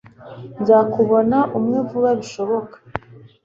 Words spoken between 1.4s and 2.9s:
umwe vuba bishoboka